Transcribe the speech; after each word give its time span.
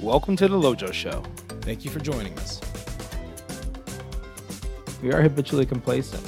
Welcome 0.00 0.36
to 0.36 0.46
the 0.46 0.56
Lojo 0.56 0.92
Show. 0.92 1.22
Thank 1.62 1.82
you 1.82 1.90
for 1.90 2.00
joining 2.00 2.38
us. 2.38 2.60
We 5.02 5.10
are 5.10 5.22
habitually 5.22 5.64
complacent. 5.64 6.22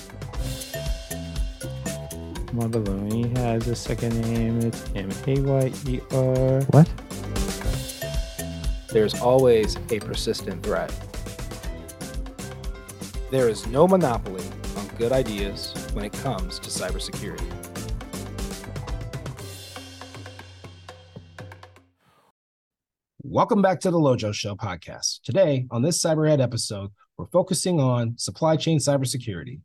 Modeloni 2.54 3.36
has 3.36 3.68
a 3.68 3.76
second 3.76 4.18
name. 4.22 4.60
It's 4.60 4.84
M 4.96 5.10
A 5.26 5.40
Y 5.42 5.72
E 5.86 6.00
R. 6.12 6.62
What? 6.70 6.88
There's 8.90 9.20
always 9.20 9.76
a 9.90 10.00
persistent 10.00 10.62
threat. 10.62 10.90
There 13.30 13.50
is 13.50 13.66
no 13.66 13.86
monopoly 13.86 14.44
on 14.78 14.86
good 14.96 15.12
ideas 15.12 15.74
when 15.92 16.06
it 16.06 16.14
comes 16.14 16.58
to 16.60 16.70
cybersecurity. 16.70 17.67
Welcome 23.30 23.60
back 23.60 23.78
to 23.80 23.90
the 23.90 23.98
Lojo 23.98 24.32
Show 24.32 24.54
podcast. 24.54 25.20
Today, 25.22 25.66
on 25.70 25.82
this 25.82 26.02
CyberEd 26.02 26.40
episode, 26.40 26.90
we're 27.18 27.26
focusing 27.26 27.78
on 27.78 28.16
supply 28.16 28.56
chain 28.56 28.78
cybersecurity. 28.78 29.60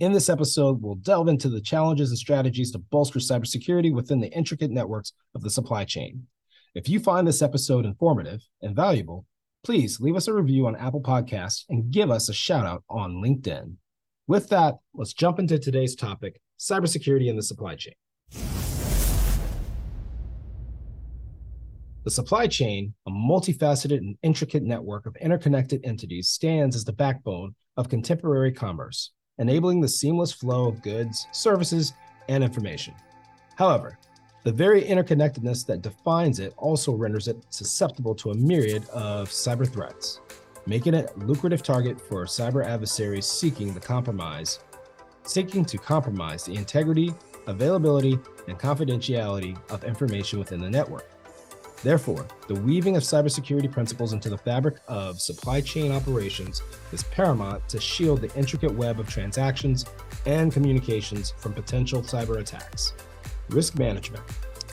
In 0.00 0.12
this 0.12 0.30
episode, 0.30 0.80
we'll 0.80 0.94
delve 0.94 1.28
into 1.28 1.50
the 1.50 1.60
challenges 1.60 2.08
and 2.08 2.18
strategies 2.18 2.72
to 2.72 2.78
bolster 2.78 3.18
cybersecurity 3.18 3.92
within 3.92 4.20
the 4.20 4.32
intricate 4.32 4.70
networks 4.70 5.12
of 5.34 5.42
the 5.42 5.50
supply 5.50 5.84
chain. 5.84 6.28
If 6.74 6.88
you 6.88 6.98
find 6.98 7.28
this 7.28 7.42
episode 7.42 7.84
informative 7.84 8.40
and 8.62 8.74
valuable, 8.74 9.26
please 9.64 10.00
leave 10.00 10.16
us 10.16 10.26
a 10.26 10.32
review 10.32 10.66
on 10.66 10.74
Apple 10.74 11.02
Podcasts 11.02 11.64
and 11.68 11.90
give 11.90 12.10
us 12.10 12.30
a 12.30 12.34
shout 12.34 12.64
out 12.64 12.84
on 12.88 13.22
LinkedIn. 13.22 13.74
With 14.26 14.48
that, 14.48 14.76
let's 14.94 15.12
jump 15.12 15.38
into 15.38 15.58
today's 15.58 15.94
topic 15.94 16.40
cybersecurity 16.58 17.28
in 17.28 17.36
the 17.36 17.42
supply 17.42 17.74
chain. 17.74 17.92
The 22.04 22.10
supply 22.10 22.46
chain, 22.46 22.92
a 23.06 23.10
multifaceted 23.10 23.96
and 23.96 24.18
intricate 24.22 24.62
network 24.62 25.06
of 25.06 25.16
interconnected 25.16 25.80
entities, 25.84 26.28
stands 26.28 26.76
as 26.76 26.84
the 26.84 26.92
backbone 26.92 27.54
of 27.78 27.88
contemporary 27.88 28.52
commerce, 28.52 29.12
enabling 29.38 29.80
the 29.80 29.88
seamless 29.88 30.30
flow 30.30 30.68
of 30.68 30.82
goods, 30.82 31.26
services, 31.32 31.94
and 32.28 32.44
information. 32.44 32.92
However, 33.56 33.98
the 34.42 34.52
very 34.52 34.82
interconnectedness 34.82 35.64
that 35.64 35.80
defines 35.80 36.40
it 36.40 36.52
also 36.58 36.92
renders 36.92 37.26
it 37.26 37.42
susceptible 37.48 38.14
to 38.16 38.32
a 38.32 38.36
myriad 38.36 38.86
of 38.90 39.30
cyber 39.30 39.66
threats, 39.66 40.20
making 40.66 40.92
it 40.92 41.10
a 41.16 41.18
lucrative 41.20 41.62
target 41.62 41.98
for 41.98 42.26
cyber 42.26 42.62
adversaries 42.66 43.24
seeking 43.24 43.72
the 43.72 43.80
compromise, 43.80 44.58
seeking 45.22 45.64
to 45.64 45.78
compromise 45.78 46.44
the 46.44 46.54
integrity, 46.54 47.14
availability, 47.46 48.18
and 48.46 48.58
confidentiality 48.58 49.58
of 49.70 49.84
information 49.84 50.38
within 50.38 50.60
the 50.60 50.68
network. 50.68 51.13
Therefore, 51.82 52.26
the 52.48 52.54
weaving 52.54 52.96
of 52.96 53.02
cybersecurity 53.02 53.70
principles 53.70 54.12
into 54.12 54.30
the 54.30 54.38
fabric 54.38 54.76
of 54.88 55.20
supply 55.20 55.60
chain 55.60 55.92
operations 55.92 56.62
is 56.92 57.02
paramount 57.02 57.68
to 57.68 57.80
shield 57.80 58.20
the 58.20 58.34
intricate 58.34 58.72
web 58.74 59.00
of 59.00 59.08
transactions 59.08 59.84
and 60.24 60.52
communications 60.52 61.34
from 61.38 61.52
potential 61.52 62.00
cyber 62.00 62.38
attacks. 62.38 62.94
Risk 63.50 63.78
management. 63.78 64.24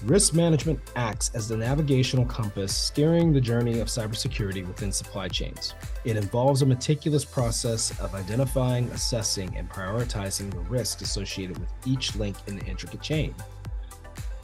Risk 0.04 0.34
management 0.34 0.80
acts 0.96 1.30
as 1.36 1.48
the 1.48 1.56
navigational 1.56 2.26
compass 2.26 2.76
steering 2.76 3.32
the 3.32 3.42
journey 3.42 3.80
of 3.82 3.88
cybersecurity 3.88 4.66
within 4.66 4.92
supply 4.92 5.28
chains. 5.28 5.76
It 6.06 6.18
involves 6.18 6.64
a 6.64 6.66
meticulous 6.66 7.24
process 7.24 7.92
of 8.00 8.16
identifying, 8.16 8.88
assessing, 8.90 9.56
and 9.56 9.70
prioritizing 9.70 10.50
the 10.50 10.60
risks 10.62 11.04
associated 11.04 11.60
with 11.60 11.70
each 11.86 12.16
link 12.16 12.36
in 12.48 12.58
the 12.58 12.66
intricate 12.66 13.02
chain. 13.02 13.36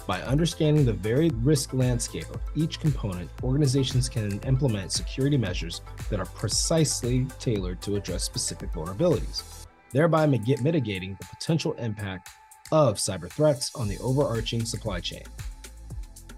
By 0.08 0.22
understanding 0.22 0.86
the 0.86 0.94
varied 0.94 1.34
risk 1.44 1.74
landscape 1.74 2.30
of 2.34 2.40
each 2.56 2.80
component, 2.80 3.30
organizations 3.44 4.08
can 4.08 4.40
implement 4.40 4.94
security 4.94 5.36
measures 5.36 5.82
that 6.10 6.22
are 6.22 6.26
precisely 6.28 7.26
tailored 7.40 7.82
to 7.82 7.98
address 7.98 8.24
specific 8.24 8.72
vulnerabilities, 8.72 9.68
thereby 9.92 10.26
mitigating 10.26 11.18
the 11.20 11.26
potential 11.26 11.74
impact 11.74 12.30
of 12.72 12.96
cyber 12.96 13.30
threats 13.30 13.76
on 13.76 13.90
the 13.90 13.98
overarching 14.00 14.64
supply 14.64 15.02
chain. 15.02 15.24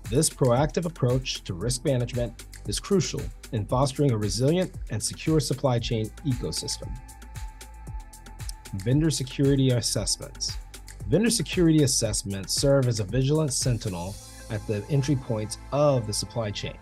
This 0.09 0.31
proactive 0.31 0.85
approach 0.85 1.43
to 1.43 1.53
risk 1.53 1.85
management 1.85 2.47
is 2.67 2.79
crucial 2.79 3.21
in 3.51 3.67
fostering 3.67 4.11
a 4.11 4.17
resilient 4.17 4.73
and 4.89 5.01
secure 5.01 5.39
supply 5.39 5.77
chain 5.77 6.07
ecosystem. 6.25 6.89
Vendor 8.77 9.11
security 9.11 9.69
assessments. 9.69 10.57
Vendor 11.09 11.31
security 11.31 11.81
assessments 11.81 12.53
serve 12.53 12.87
as 12.87 12.99
a 12.99 13.03
vigilant 13.03 13.51
sentinel 13.51 14.15
at 14.51 14.65
the 14.67 14.85
entry 14.91 15.15
points 15.15 15.57
of 15.71 16.05
the 16.05 16.13
supply 16.13 16.51
chain. 16.51 16.77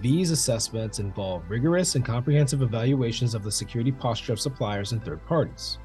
These 0.00 0.30
assessments 0.30 1.00
involve 1.00 1.50
rigorous 1.50 1.96
and 1.96 2.04
comprehensive 2.04 2.62
evaluations 2.62 3.34
of 3.34 3.44
the 3.44 3.52
security 3.52 3.92
posture 3.92 4.32
of 4.32 4.40
suppliers 4.40 4.92
and 4.92 5.04
third 5.04 5.22
parties. 5.26 5.76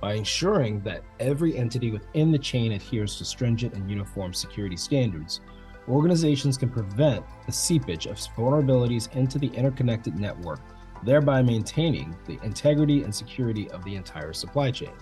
By 0.00 0.14
ensuring 0.14 0.80
that 0.84 1.04
every 1.20 1.54
entity 1.58 1.90
within 1.90 2.32
the 2.32 2.38
chain 2.38 2.72
adheres 2.72 3.18
to 3.18 3.26
stringent 3.26 3.74
and 3.74 3.90
uniform 3.90 4.32
security 4.32 4.78
standards, 4.78 5.42
organizations 5.86 6.56
can 6.56 6.70
prevent 6.70 7.22
the 7.44 7.52
seepage 7.52 8.06
of 8.06 8.16
vulnerabilities 8.16 9.14
into 9.14 9.38
the 9.38 9.48
interconnected 9.48 10.18
network, 10.18 10.60
thereby 11.04 11.42
maintaining 11.42 12.16
the 12.24 12.38
integrity 12.42 13.02
and 13.02 13.14
security 13.14 13.70
of 13.72 13.84
the 13.84 13.94
entire 13.94 14.32
supply 14.32 14.70
chain. 14.70 14.94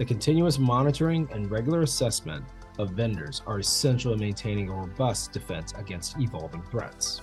The 0.00 0.06
continuous 0.06 0.58
monitoring 0.58 1.28
and 1.30 1.50
regular 1.50 1.82
assessment 1.82 2.42
of 2.78 2.92
vendors 2.92 3.42
are 3.46 3.58
essential 3.58 4.14
in 4.14 4.18
maintaining 4.18 4.70
a 4.70 4.72
robust 4.72 5.30
defense 5.30 5.74
against 5.76 6.18
evolving 6.18 6.62
threats. 6.62 7.20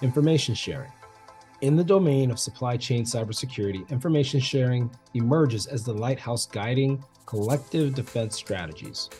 Information 0.00 0.54
sharing. 0.54 0.90
In 1.60 1.76
the 1.76 1.84
domain 1.84 2.30
of 2.30 2.38
supply 2.38 2.78
chain 2.78 3.04
cybersecurity, 3.04 3.86
information 3.90 4.40
sharing 4.40 4.90
emerges 5.12 5.66
as 5.66 5.84
the 5.84 5.92
lighthouse 5.92 6.46
guiding 6.46 7.04
collective 7.26 7.94
defense 7.94 8.34
strategies. 8.34 9.10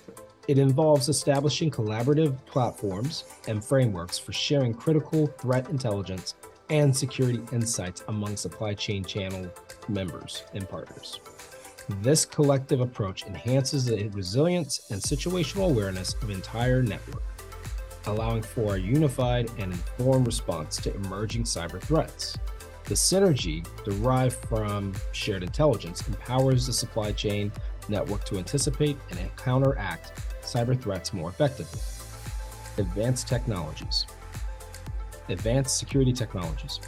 It 0.48 0.56
involves 0.56 1.10
establishing 1.10 1.70
collaborative 1.70 2.42
platforms 2.46 3.24
and 3.46 3.62
frameworks 3.62 4.16
for 4.16 4.32
sharing 4.32 4.72
critical 4.72 5.26
threat 5.26 5.68
intelligence 5.68 6.34
and 6.70 6.96
security 6.96 7.42
insights 7.52 8.04
among 8.08 8.38
supply 8.38 8.72
chain 8.72 9.04
channel 9.04 9.52
members 9.90 10.44
and 10.54 10.66
partners. 10.66 11.20
This 11.88 12.24
collective 12.24 12.80
approach 12.80 13.24
enhances 13.26 13.84
the 13.84 14.08
resilience 14.08 14.90
and 14.90 15.00
situational 15.00 15.70
awareness 15.70 16.14
of 16.14 16.30
entire 16.30 16.82
network, 16.82 17.22
allowing 18.06 18.42
for 18.42 18.74
a 18.74 18.80
unified 18.80 19.48
and 19.58 19.72
informed 19.72 20.26
response 20.26 20.78
to 20.78 20.94
emerging 20.94 21.44
cyber 21.44 21.80
threats. 21.80 22.36
The 22.84 22.94
synergy 22.94 23.66
derived 23.84 24.34
from 24.46 24.94
shared 25.12 25.44
intelligence 25.44 26.06
empowers 26.08 26.66
the 26.66 26.72
supply 26.72 27.12
chain 27.12 27.52
network 27.88 28.24
to 28.24 28.38
anticipate 28.38 28.96
and 29.10 29.36
counteract 29.36 30.20
cyber 30.42 30.80
threats 30.80 31.12
more 31.12 31.30
effectively. 31.30 31.80
Advanced 32.78 33.28
technologies. 33.28 34.06
Advanced 35.28 35.78
security 35.78 36.12
technologies. 36.12 36.80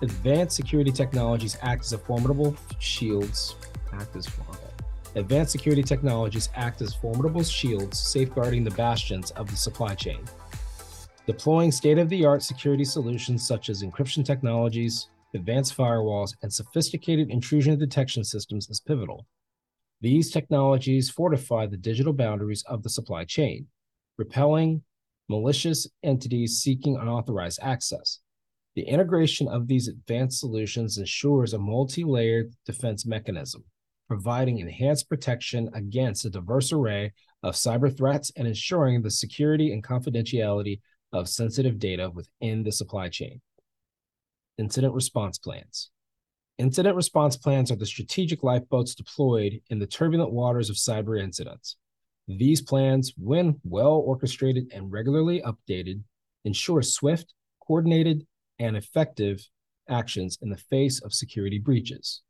Advanced 0.00 0.56
security 0.56 0.92
technologies 0.92 1.58
act 1.60 1.82
as 1.82 1.92
a 1.92 1.98
formidable 1.98 2.56
shields 2.78 3.56
act 3.92 4.16
as 4.16 4.28
advanced 5.14 5.52
security 5.52 5.82
technologies 5.82 6.48
act 6.54 6.80
as 6.82 6.94
formidable 6.94 7.42
shields 7.42 7.98
safeguarding 7.98 8.64
the 8.64 8.70
bastions 8.72 9.30
of 9.32 9.50
the 9.50 9.56
supply 9.56 9.94
chain. 9.94 10.20
Deploying 11.26 11.72
state-of-the-art 11.72 12.42
security 12.42 12.84
solutions 12.84 13.46
such 13.46 13.68
as 13.68 13.82
encryption 13.82 14.24
technologies, 14.24 15.08
advanced 15.34 15.76
firewalls, 15.76 16.34
and 16.42 16.52
sophisticated 16.52 17.30
intrusion 17.30 17.78
detection 17.78 18.24
systems 18.24 18.68
is 18.70 18.80
pivotal. 18.80 19.26
These 20.00 20.30
technologies 20.30 21.10
fortify 21.10 21.66
the 21.66 21.76
digital 21.76 22.12
boundaries 22.12 22.64
of 22.68 22.82
the 22.82 22.90
supply 22.90 23.24
chain, 23.24 23.66
repelling 24.16 24.82
malicious 25.28 25.86
entities 26.02 26.60
seeking 26.60 26.96
unauthorized 26.96 27.58
access. 27.62 28.20
The 28.74 28.82
integration 28.82 29.48
of 29.48 29.66
these 29.66 29.88
advanced 29.88 30.38
solutions 30.38 30.98
ensures 30.98 31.52
a 31.52 31.58
multi 31.58 32.04
layered 32.04 32.54
defense 32.64 33.04
mechanism, 33.04 33.64
providing 34.08 34.58
enhanced 34.58 35.08
protection 35.08 35.68
against 35.74 36.24
a 36.24 36.30
diverse 36.30 36.72
array 36.72 37.12
of 37.42 37.54
cyber 37.54 37.94
threats 37.94 38.32
and 38.36 38.48
ensuring 38.48 39.02
the 39.02 39.10
security 39.10 39.72
and 39.72 39.84
confidentiality 39.84 40.80
of 41.12 41.28
sensitive 41.28 41.78
data 41.78 42.10
within 42.10 42.62
the 42.62 42.72
supply 42.72 43.08
chain. 43.08 43.40
Incident 44.56 44.94
response 44.94 45.38
plans. 45.38 45.90
Incident 46.58 46.96
response 46.96 47.36
plans 47.36 47.70
are 47.70 47.76
the 47.76 47.86
strategic 47.86 48.42
lifeboats 48.42 48.94
deployed 48.94 49.60
in 49.70 49.78
the 49.78 49.86
turbulent 49.86 50.32
waters 50.32 50.70
of 50.70 50.76
cyber 50.76 51.22
incidents. 51.22 51.76
These 52.26 52.62
plans, 52.62 53.12
when 53.16 53.60
well 53.62 54.02
orchestrated 54.04 54.72
and 54.74 54.90
regularly 54.90 55.40
updated, 55.42 56.02
ensure 56.44 56.82
swift, 56.82 57.32
coordinated, 57.64 58.26
and 58.58 58.76
effective 58.76 59.48
actions 59.88 60.38
in 60.42 60.50
the 60.50 60.56
face 60.56 61.00
of 61.00 61.14
security 61.14 61.58
breaches. 61.58 62.22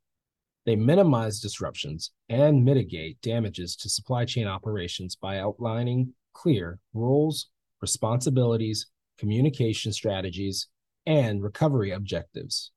They 0.69 0.75
minimize 0.75 1.39
disruptions 1.39 2.11
and 2.29 2.63
mitigate 2.63 3.19
damages 3.23 3.75
to 3.77 3.89
supply 3.89 4.23
chain 4.25 4.45
operations 4.45 5.15
by 5.15 5.39
outlining 5.39 6.13
clear 6.33 6.77
rules, 6.93 7.47
responsibilities, 7.81 8.85
communication 9.17 9.91
strategies, 9.91 10.67
and 11.07 11.41
recovery 11.41 11.89
objectives. 11.89 12.69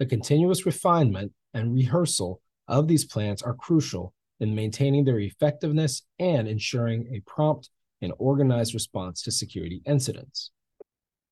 The 0.00 0.06
continuous 0.06 0.66
refinement 0.66 1.30
and 1.54 1.72
rehearsal 1.72 2.42
of 2.66 2.88
these 2.88 3.04
plans 3.04 3.40
are 3.40 3.54
crucial 3.54 4.14
in 4.40 4.56
maintaining 4.56 5.04
their 5.04 5.20
effectiveness 5.20 6.02
and 6.18 6.48
ensuring 6.48 7.06
a 7.14 7.20
prompt 7.20 7.70
and 8.02 8.12
organized 8.18 8.74
response 8.74 9.22
to 9.22 9.30
security 9.30 9.80
incidents. 9.86 10.50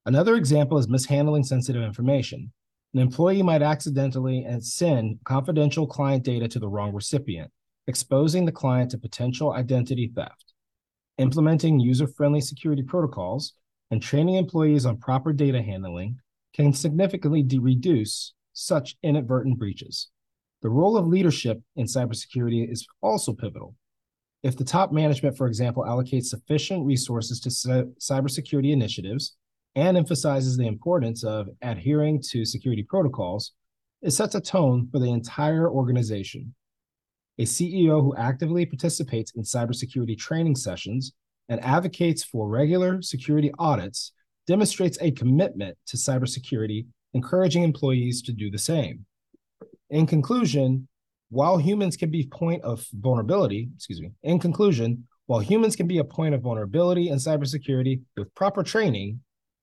Another 0.04 0.36
example 0.36 0.78
is 0.78 0.86
mishandling 0.86 1.42
sensitive 1.42 1.82
information. 1.82 2.52
An 2.96 3.02
employee 3.02 3.42
might 3.42 3.60
accidentally 3.60 4.46
send 4.60 5.18
confidential 5.24 5.86
client 5.86 6.24
data 6.24 6.48
to 6.48 6.58
the 6.58 6.66
wrong 6.66 6.94
recipient, 6.94 7.52
exposing 7.86 8.46
the 8.46 8.52
client 8.52 8.90
to 8.90 8.96
potential 8.96 9.52
identity 9.52 10.10
theft. 10.14 10.54
Implementing 11.18 11.78
user 11.78 12.06
friendly 12.06 12.40
security 12.40 12.82
protocols 12.82 13.52
and 13.90 14.00
training 14.00 14.36
employees 14.36 14.86
on 14.86 14.96
proper 14.96 15.34
data 15.34 15.60
handling 15.60 16.18
can 16.54 16.72
significantly 16.72 17.42
de- 17.42 17.58
reduce 17.58 18.32
such 18.54 18.96
inadvertent 19.02 19.58
breaches. 19.58 20.08
The 20.62 20.70
role 20.70 20.96
of 20.96 21.06
leadership 21.06 21.60
in 21.76 21.84
cybersecurity 21.84 22.66
is 22.72 22.86
also 23.02 23.34
pivotal. 23.34 23.74
If 24.42 24.56
the 24.56 24.64
top 24.64 24.90
management, 24.90 25.36
for 25.36 25.48
example, 25.48 25.82
allocates 25.82 26.28
sufficient 26.28 26.86
resources 26.86 27.40
to 27.40 27.50
cybersecurity 27.50 28.72
initiatives 28.72 29.36
and 29.76 29.96
emphasizes 29.96 30.56
the 30.56 30.66
importance 30.66 31.22
of 31.22 31.48
adhering 31.62 32.20
to 32.30 32.46
security 32.46 32.82
protocols, 32.82 33.52
it 34.00 34.10
sets 34.10 34.34
a 34.34 34.40
tone 34.40 34.88
for 34.90 34.98
the 34.98 35.12
entire 35.12 35.70
organization. 35.70 36.54
A 37.38 37.42
CEO 37.42 38.00
who 38.00 38.16
actively 38.16 38.64
participates 38.64 39.32
in 39.36 39.42
cybersecurity 39.42 40.16
training 40.18 40.56
sessions 40.56 41.12
and 41.50 41.62
advocates 41.62 42.24
for 42.24 42.48
regular 42.48 43.02
security 43.02 43.52
audits 43.58 44.12
demonstrates 44.46 44.96
a 45.02 45.10
commitment 45.10 45.76
to 45.86 45.98
cybersecurity, 45.98 46.86
encouraging 47.12 47.62
employees 47.62 48.22
to 48.22 48.32
do 48.32 48.50
the 48.50 48.58
same. 48.58 49.04
In 49.90 50.06
conclusion, 50.06 50.88
while 51.28 51.58
humans 51.58 51.96
can 51.96 52.10
be 52.10 52.26
point 52.26 52.62
of 52.62 52.86
vulnerability, 52.94 53.68
excuse 53.74 54.00
me, 54.00 54.12
in 54.22 54.38
conclusion, 54.38 55.06
while 55.26 55.40
humans 55.40 55.76
can 55.76 55.86
be 55.86 55.98
a 55.98 56.04
point 56.04 56.34
of 56.34 56.40
vulnerability 56.40 57.10
in 57.10 57.16
cybersecurity 57.16 58.00
with 58.16 58.34
proper 58.34 58.62
training, 58.62 59.20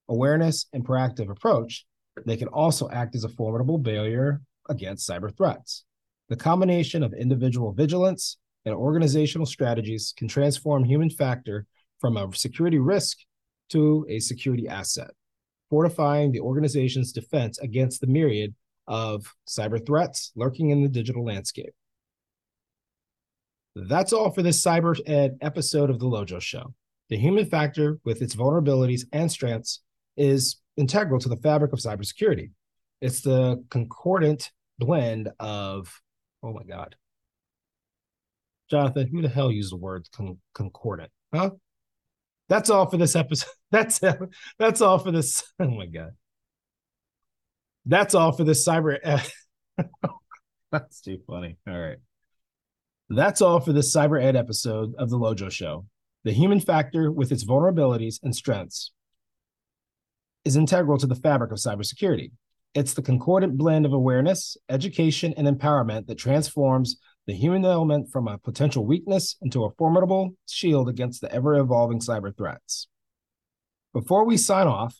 awareness, 0.10 0.68
and 0.74 0.86
proactive 0.86 1.30
approach, 1.30 1.86
they 2.26 2.38
can 2.38 2.48
also 2.50 2.90
act 2.90 3.16
as 3.16 3.24
a 3.24 3.30
formidable 3.30 3.78
barrier 3.78 4.42
against 4.70 5.10
cyber 5.10 5.36
threats. 5.36 5.86
The 6.30 6.36
combination 6.36 7.04
of 7.04 7.14
individual 7.14 7.74
vigilance 7.74 8.38
and 8.66 8.74
organizational 8.74 9.46
strategies 9.46 10.14
can 10.16 10.28
transform 10.28 10.84
human 10.84 11.10
factor 11.10 11.66
from 12.00 12.18
a 12.18 12.34
security 12.34 12.80
risk 12.80 13.18
to 13.70 14.06
a 14.10 14.20
security 14.20 14.68
asset, 14.68 15.12
fortifying 15.70 16.32
the 16.32 16.40
organization's 16.40 17.12
defense 17.12 17.60
against 17.60 18.02
the 18.02 18.08
myriad 18.08 18.54
of 18.88 19.34
cyber 19.48 19.84
threats 19.86 20.32
lurking 20.36 20.70
in 20.70 20.82
the 20.82 20.90
digital 20.90 21.26
landscape. 21.26 21.74
That's 23.76 24.14
all 24.14 24.30
for 24.30 24.44
this 24.44 24.64
Cyber 24.64 25.00
Ed 25.08 25.38
episode 25.42 25.90
of 25.90 26.00
The 26.00 26.06
Lojo 26.06 26.40
Show. 26.40 26.74
The 27.10 27.18
human 27.18 27.46
factor, 27.46 28.00
with 28.04 28.22
its 28.22 28.36
vulnerabilities 28.36 29.06
and 29.12 29.32
strengths, 29.32 29.82
is 30.18 30.58
integral 30.78 31.20
to 31.20 31.30
the 31.30 31.38
fabric 31.38 31.74
of 31.74 31.80
cybersecurity. 31.80 32.52
It's 33.02 33.22
the 33.22 33.64
concordant 33.70 34.52
blend 34.80 35.30
of, 35.40 36.02
oh 36.42 36.54
my 36.54 36.64
God. 36.64 36.96
Jonathan, 38.70 39.08
who 39.08 39.22
the 39.22 39.30
hell 39.30 39.52
used 39.52 39.72
the 39.72 39.78
word 39.78 40.08
con- 40.16 40.40
concordant? 40.54 41.12
Huh? 41.34 41.52
That's 42.50 42.70
all 42.70 42.86
for 42.88 42.98
this 42.98 43.16
episode. 43.16 43.50
That's 43.72 44.00
that's 44.60 44.82
all 44.82 45.00
for 45.00 45.12
this. 45.12 45.44
Oh 45.60 45.68
my 45.68 45.88
God. 45.88 46.12
That's 47.88 48.14
all 48.14 48.32
for 48.32 48.44
this 48.44 48.68
cyber. 48.68 49.00
that's 50.72 51.02
too 51.02 51.18
funny. 51.26 51.58
All 51.68 51.80
right. 51.80 51.98
That's 53.10 53.42
all 53.42 53.60
for 53.60 53.74
this 53.74 53.96
cyber 53.96 54.24
ed 54.24 54.36
episode 54.36 54.94
of 55.00 55.10
the 55.10 55.18
Lojo 55.18 55.50
Show. 55.50 55.88
The 56.24 56.32
human 56.32 56.60
factor, 56.60 57.12
with 57.12 57.32
its 57.32 57.44
vulnerabilities 57.44 58.20
and 58.22 58.36
strengths, 58.36 58.92
is 60.46 60.56
integral 60.56 60.98
to 60.98 61.08
the 61.08 61.16
fabric 61.16 61.52
of 61.52 61.58
cybersecurity. 61.58 62.32
It's 62.74 62.94
the 62.94 63.02
concordant 63.02 63.58
blend 63.58 63.86
of 63.86 63.94
awareness, 63.94 64.58
education, 64.68 65.34
and 65.38 65.48
empowerment 65.48 66.08
that 66.08 66.18
transforms 66.18 66.98
the 67.28 67.34
human 67.34 67.64
element 67.64 68.10
from 68.12 68.28
a 68.28 68.40
potential 68.40 68.86
weakness 68.86 69.38
into 69.42 69.64
a 69.64 69.72
formidable 69.78 70.36
shield 70.50 70.90
against 70.90 71.22
the 71.22 71.32
ever 71.32 71.56
evolving 71.56 72.00
cyber 72.00 72.36
threats. 72.36 72.88
Before 73.94 74.26
we 74.26 74.38
sign 74.38 74.68
off, 74.68 75.00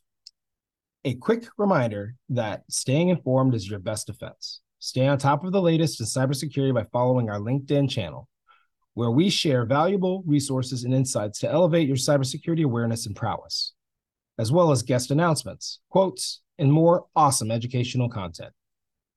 a 1.04 1.16
quick 1.16 1.46
reminder 1.58 2.16
that 2.30 2.64
staying 2.70 3.10
informed 3.10 3.56
is 3.56 3.70
your 3.70 3.80
best 3.80 4.08
defense. 4.08 4.62
Stay 4.80 5.08
on 5.08 5.18
top 5.18 5.44
of 5.44 5.52
the 5.52 5.62
latest 5.62 6.00
in 6.00 6.06
cybersecurity 6.06 6.74
by 6.74 6.86
following 6.94 7.30
our 7.30 7.40
LinkedIn 7.40 7.90
channel, 7.90 8.30
where 8.94 9.12
we 9.12 9.30
share 9.30 9.66
valuable 9.66 10.24
resources 10.26 10.84
and 10.84 10.94
insights 10.94 11.40
to 11.40 11.52
elevate 11.52 11.88
your 11.88 11.98
cybersecurity 11.98 12.64
awareness 12.64 13.06
and 13.08 13.16
prowess 13.16 13.74
as 14.38 14.52
well 14.52 14.72
as 14.72 14.84
guest 14.84 15.12
announcements, 15.12 15.80
quotes, 15.90 16.42
and 16.58 16.72
more 16.72 17.06
awesome 17.16 17.52
educational 17.52 18.10
content. 18.10 18.52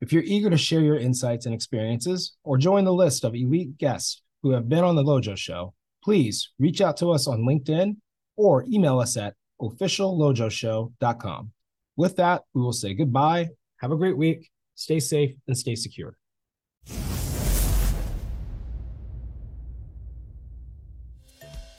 If 0.00 0.12
you're 0.12 0.22
eager 0.24 0.50
to 0.50 0.56
share 0.56 0.80
your 0.80 0.98
insights 0.98 1.46
and 1.46 1.54
experiences 1.54 2.36
or 2.44 2.58
join 2.58 2.84
the 2.84 2.92
list 2.92 3.24
of 3.24 3.34
elite 3.34 3.78
guests 3.78 4.22
who 4.42 4.50
have 4.50 4.68
been 4.68 4.84
on 4.84 4.94
the 4.94 5.02
Lojo 5.02 5.36
Show, 5.36 5.74
please 6.04 6.50
reach 6.58 6.80
out 6.80 6.96
to 6.98 7.10
us 7.10 7.26
on 7.26 7.42
LinkedIn 7.42 7.96
or 8.36 8.64
email 8.68 8.98
us 8.98 9.16
at 9.16 9.34
officiallojoshow.com. 9.60 11.50
With 11.96 12.16
that, 12.16 12.42
we 12.52 12.60
will 12.60 12.72
say 12.72 12.92
goodbye. 12.94 13.48
Have 13.78 13.92
a 13.92 13.96
great 13.96 14.16
week. 14.16 14.50
Stay 14.74 15.00
safe 15.00 15.34
and 15.46 15.56
stay 15.56 15.74
secure. 15.74 16.18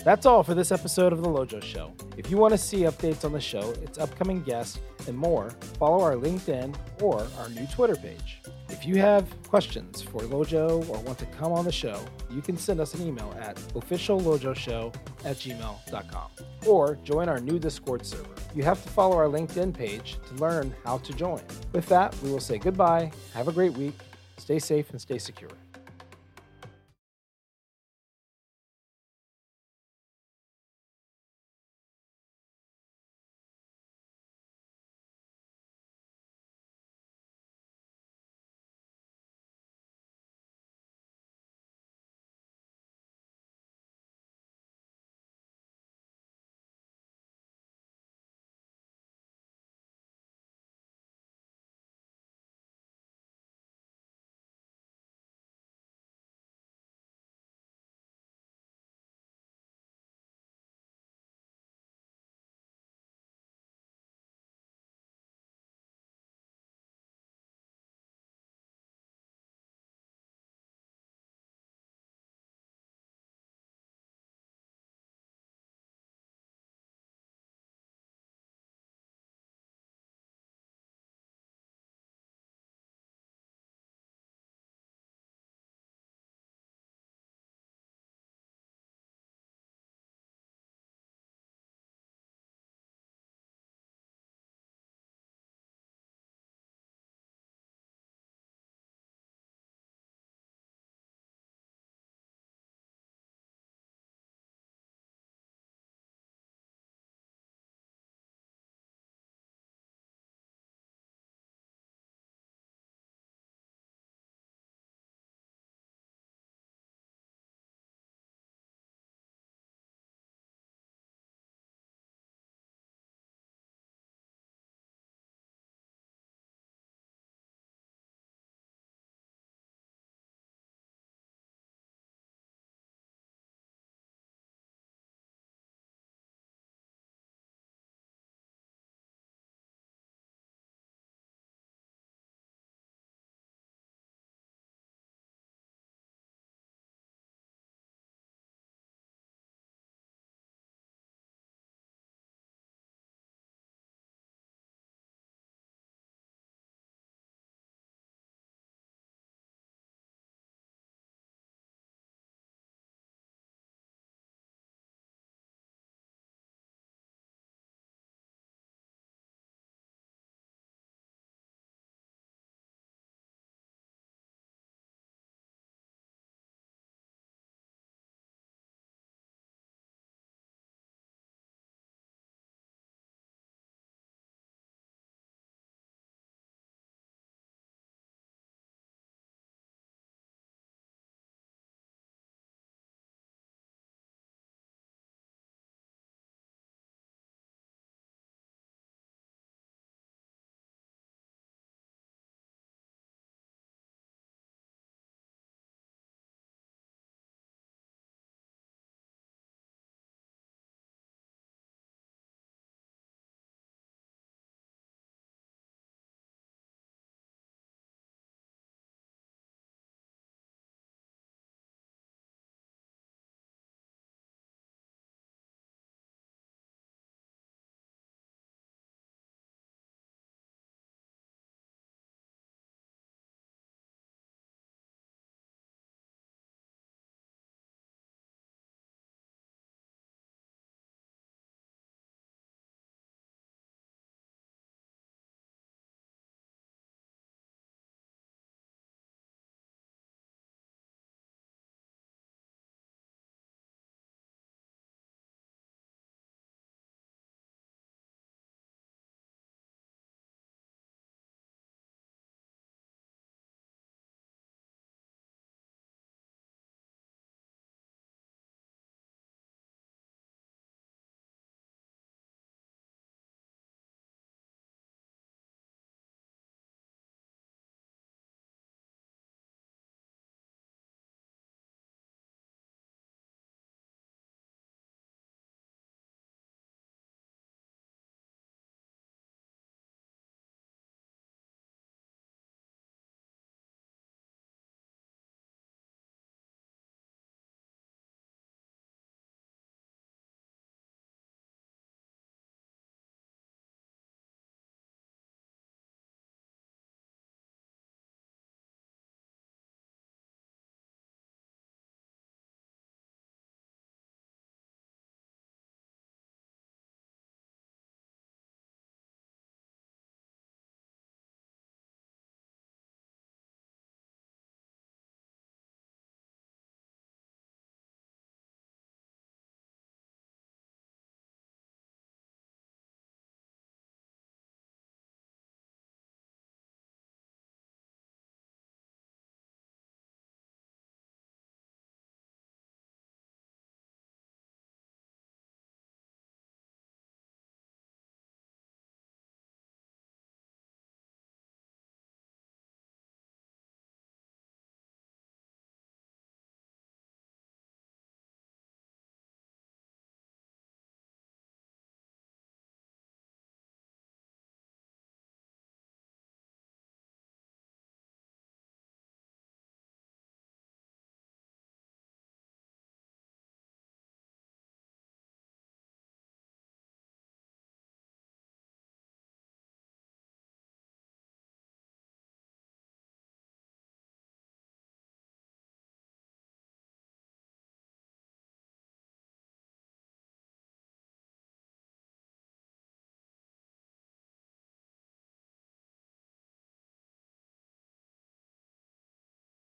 That's 0.07 0.25
all 0.25 0.41
for 0.41 0.53
this 0.53 0.71
episode 0.71 1.11
of 1.11 1.21
The 1.21 1.27
Lojo 1.27 1.61
Show. 1.61 1.91
If 2.15 2.31
you 2.31 2.37
want 2.37 2.53
to 2.53 2.57
see 2.57 2.83
updates 2.83 3.25
on 3.25 3.33
the 3.33 3.41
show, 3.41 3.71
its 3.81 3.97
upcoming 3.97 4.41
guests, 4.41 4.79
and 5.05 5.17
more, 5.17 5.49
follow 5.77 6.01
our 6.01 6.13
LinkedIn 6.13 6.73
or 7.01 7.27
our 7.37 7.49
new 7.49 7.67
Twitter 7.67 7.97
page. 7.97 8.39
If 8.69 8.85
you 8.85 8.95
have 9.01 9.27
questions 9.49 10.01
for 10.01 10.21
Lojo 10.21 10.87
or 10.89 11.01
want 11.01 11.19
to 11.19 11.25
come 11.25 11.51
on 11.51 11.65
the 11.65 11.73
show, 11.73 11.99
you 12.31 12.41
can 12.41 12.55
send 12.57 12.79
us 12.79 12.93
an 12.93 13.05
email 13.05 13.35
at 13.37 13.57
officiallojoshow 13.75 14.95
at 15.25 15.35
gmail.com 15.35 16.31
or 16.65 16.95
join 17.03 17.27
our 17.27 17.41
new 17.41 17.59
Discord 17.59 18.05
server. 18.05 18.29
You 18.55 18.63
have 18.63 18.81
to 18.83 18.89
follow 18.89 19.17
our 19.17 19.27
LinkedIn 19.27 19.73
page 19.73 20.19
to 20.29 20.35
learn 20.35 20.73
how 20.85 20.99
to 20.99 21.11
join. 21.11 21.41
With 21.73 21.87
that, 21.87 22.15
we 22.21 22.31
will 22.31 22.39
say 22.39 22.59
goodbye, 22.59 23.11
have 23.33 23.49
a 23.49 23.51
great 23.51 23.73
week, 23.73 23.99
stay 24.37 24.59
safe, 24.59 24.89
and 24.91 25.01
stay 25.01 25.17
secure. 25.17 25.51